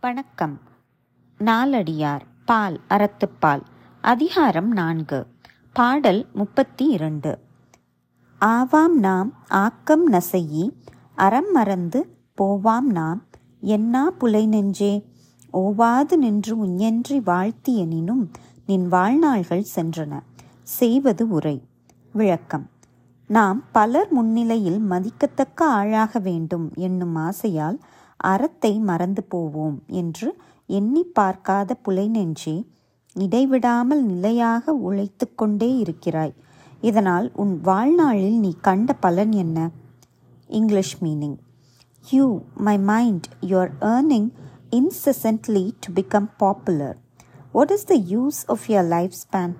[0.00, 0.60] வணக்கம்.
[1.38, 3.60] நாலடியார் பால் அறத்துப்பால்.
[4.00, 5.26] அதிகாரம் நான்கு.
[5.72, 7.38] பாடல் முப்பத்தி இரண்டு
[8.40, 10.70] ஆவாம் நாம் ஆக்கம் நசையி
[11.14, 13.22] அறம் மறந்து போவாம் நாம்.
[13.60, 15.06] என்னா புலை நெஞ்சே
[15.52, 18.30] ஓவாது நின்று உஞன்றி வாழ்த்தி எனினும்
[18.66, 20.20] நின் வாழ்நாள்கள் சென்றன.
[20.62, 21.68] செய்வது உரை.
[22.12, 22.70] விளக்கம்.
[23.26, 27.78] நாம் பலர் முன்னிலையில் மதிக்கத்தக்க ஆளாக வேண்டும் என்னும் ஆசையால்
[28.20, 30.28] அறத்தை மறந்து போவோம் என்று
[30.66, 32.56] எண்ணி பார்க்காத புலை நெஞ்சே
[33.16, 36.34] இடைவிடாமல் நிலையாக உழைத்து கொண்டே இருக்கிறாய்
[36.80, 39.68] இதனால் உன் வாழ்நாளில் நீ கண்ட பலன் என்ன
[40.48, 41.38] English meaning
[42.04, 44.30] you my mind you are yearning
[44.72, 46.96] incessantly to become popular.
[47.52, 49.54] What is the use of your lifespan?